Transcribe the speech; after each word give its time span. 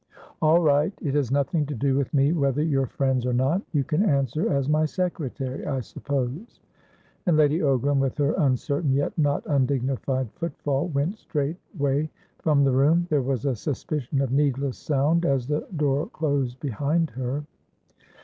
"All 0.41 0.59
right. 0.63 0.91
It 1.03 1.13
has 1.13 1.29
nothing 1.29 1.67
to 1.67 1.75
do 1.75 1.93
with 1.95 2.11
me, 2.11 2.31
whether 2.33 2.63
you're 2.63 2.87
friends 2.87 3.23
or 3.23 3.33
not. 3.33 3.61
You 3.71 3.83
can 3.83 4.01
answer 4.01 4.51
as 4.51 4.67
my 4.67 4.83
secretary, 4.83 5.63
I 5.63 5.81
suppose?" 5.81 6.59
And 7.27 7.37
Lady 7.37 7.59
Ogram, 7.59 7.99
with 7.99 8.17
her 8.17 8.33
uncertain, 8.39 8.93
yet 8.95 9.15
not 9.15 9.43
undignified, 9.45 10.29
footfall, 10.33 10.87
went 10.87 11.19
straightway 11.19 12.09
from 12.39 12.63
the 12.63 12.71
room. 12.71 13.05
There 13.11 13.21
was 13.21 13.45
a 13.45 13.55
suspicion 13.55 14.21
of 14.21 14.31
needless 14.31 14.79
sound 14.79 15.23
as 15.23 15.45
the 15.45 15.67
door 15.75 16.07
closed 16.07 16.59
behind 16.61 17.11
her. 17.11 17.45